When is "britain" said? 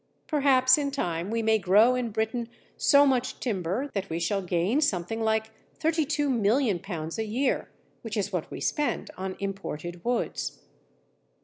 2.09-2.49